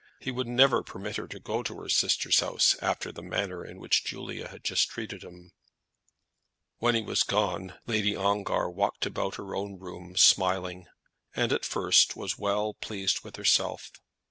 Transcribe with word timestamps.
He 0.19 0.31
would 0.31 0.47
never 0.47 0.81
permit 0.81 1.17
her 1.17 1.27
to 1.27 1.39
go 1.39 1.61
to 1.61 1.79
her 1.79 1.87
sister's 1.87 2.39
house 2.39 2.75
after 2.81 3.11
the 3.11 3.21
manner 3.21 3.63
in 3.63 3.77
which 3.77 4.03
Julia 4.03 4.47
had 4.47 4.63
just 4.63 4.89
treated 4.89 5.23
him! 5.23 5.51
When 6.79 6.95
he 6.95 7.03
was 7.03 7.21
gone 7.21 7.75
Lady 7.85 8.15
Ongar 8.15 8.67
walked 8.71 9.05
about 9.05 9.35
her 9.35 9.53
own 9.55 9.77
room 9.77 10.15
smiling, 10.17 10.87
and 11.35 11.53
at 11.53 11.65
first 11.65 12.15
was 12.15 12.35
well 12.39 12.73
pleased 12.73 13.23
with 13.23 13.35
herself. 13.35 13.91